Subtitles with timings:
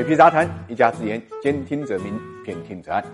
[0.00, 3.04] 水皮杂谈，一家之言，兼听则明，偏听则暗。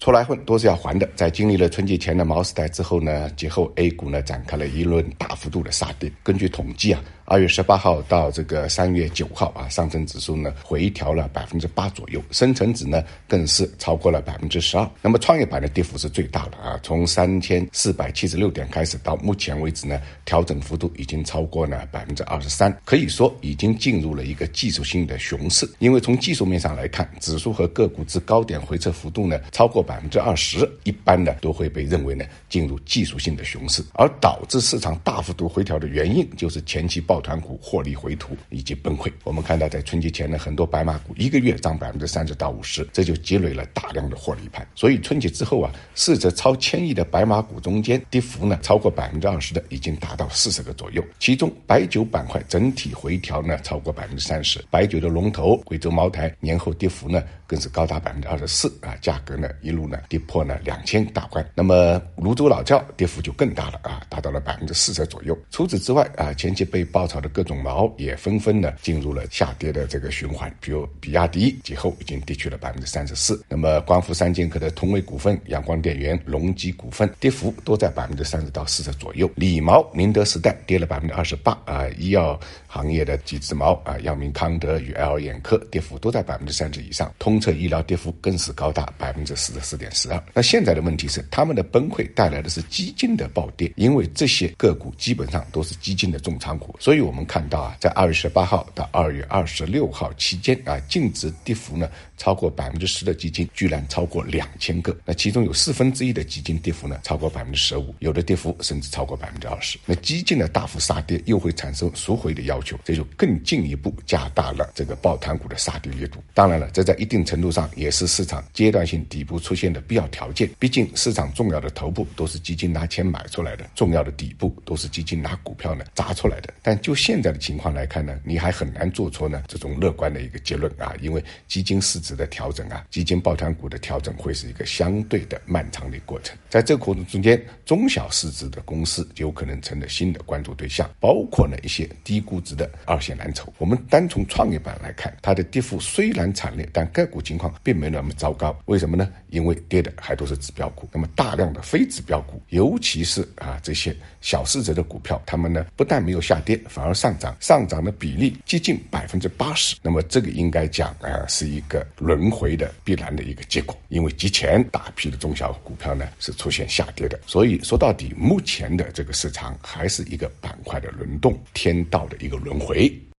[0.00, 1.08] 出来混都是要还的。
[1.14, 6.10] 在经历了春节前的毛时代之后呢，节后 A 股呢展开了一轮大幅度的杀跌。
[6.24, 7.00] 根据统计啊。
[7.28, 14.88] 二月十八号到这个三月九号啊，上证指数呢回调了百分之八左右，深成指呢更是超过了百分之十二。
[15.02, 25.68] 那么创业板的跌幅是最大的啊，从三千四百七十六点开始到目前为止呢，调整幅度已经超过了百分之二十三，可以说已经进入了一个技术性的熊市。
[25.80, 37.02] 因为从技术面上来看，指数和个股至高点回撤幅度呢超过百分之二十，一般呢都会被认为呢进入技术性的熊市，而导致市场大幅度回调的原因就是前期。
[37.06, 39.12] 抱团股获利回吐以及崩溃。
[39.22, 44.66] 我们看到，在春节前呢，很多白马股一个月涨百分之三十到五十，这就积累了大量的获利盘。
[44.74, 51.04] 所以春节之后啊，市值超千亿的白马股中间，跌幅呢超过百分之二十的已经达到四十个左右。
[51.20, 61.46] 其中白酒板块整体回调呢超过百分之三十，白酒的龙头贵州茅台年后跌幅呢更是高达百分之二十四啊，价格呢一路呢跌破了两千大关。
[61.54, 65.15] 那么泸州老窖跌幅就更大了啊，达到了百分之四十左右。
[65.16, 67.06] 左右除此之外啊，前期被爆。
[67.06, 79.30] 炒的各种毛也纷纷的进入了下跌的这个循环，比如比亚迪节后已经跌去了百分之三十四，那么光伏三剑客的通威股份、阳光电源、隆基股份跌幅都在百分之三十到四十左右。
[79.36, 82.36] 理毛、宁德时代跌了百分之二十八啊，医药
[82.66, 90.20] 行业的几只毛啊，药明康德与 L 眼科跌幅都在百分之三十以上，通策医疗跌幅更是高达百分之四十四点四二。
[90.34, 97.06] 那现在的问题是，他们的崩溃带来的是基金的暴跌，因为这些个股基本上都是基金的重仓股，所以。
[97.06, 109.78] 我们看到啊，在二月十八号到二月二十六号期间啊，净值跌幅呢超过百分之十的基金居然超过两千个，那其中有四分之一的基金跌幅呢超过百分之十五，有的跌幅甚至超过百分之二十。
[109.86, 116.18] 那基金的大幅杀跌又会产生赎回的要求，这就更进一步加大了这个抱团股的杀跌力度。
[116.34, 120.50] 当然了，这在一定程度上也是市场阶段性底部出现的必要条件。
[120.58, 126.54] 毕竟市场重要的头部都是基金拿钱买出来的，重要的底部都是基金拿股票呢砸出来的。
[126.62, 136.34] 但就现在的情况来看呢，你还很难做出呢这种乐观的一个结论啊，因为基金市值的调整啊，基金抱团股的调整会是一个相对的漫长的过程。
[136.48, 143.52] 在这个过程中间，中小市值的公司有可能成了新的关注对象，包括呢一些低估值的二线蓝筹。
[143.58, 148.58] 我们单从创业板来看，它的跌幅虽然惨烈，但个股情况并没那么糟糕。
[148.64, 149.12] 为什么呢？
[149.28, 150.88] 因为跌的还都是指标股。
[150.90, 156.60] 那么大量的非指标股，尤其是啊这些小市值的股票，他们呢不但没有下跌。
[156.68, 159.76] 反而上涨，上涨的比例接近百分之八十。
[159.82, 163.76] 那么这个应该讲啊，是一个轮回的必然的一个结果。
[163.88, 172.92] 因为之前大批的中小股票呢是出现下跌的，所以说到底，目前的这个市场还是一个板块的轮动，天道的一个轮回。